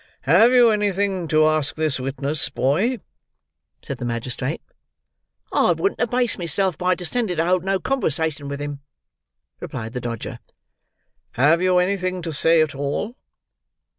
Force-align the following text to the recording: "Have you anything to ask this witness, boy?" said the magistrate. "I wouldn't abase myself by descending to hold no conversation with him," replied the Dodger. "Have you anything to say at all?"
"Have 0.21 0.49
you 0.51 0.71
anything 0.71 1.27
to 1.27 1.45
ask 1.45 1.75
this 1.75 1.99
witness, 1.99 2.49
boy?" 2.49 3.01
said 3.83 3.99
the 3.99 4.03
magistrate. 4.05 4.59
"I 5.53 5.73
wouldn't 5.73 6.01
abase 6.01 6.39
myself 6.39 6.75
by 6.75 6.95
descending 6.95 7.37
to 7.37 7.45
hold 7.45 7.63
no 7.63 7.79
conversation 7.79 8.47
with 8.47 8.59
him," 8.59 8.79
replied 9.59 9.93
the 9.93 10.01
Dodger. 10.01 10.39
"Have 11.33 11.61
you 11.61 11.77
anything 11.77 12.23
to 12.23 12.33
say 12.33 12.63
at 12.63 12.73
all?" 12.73 13.15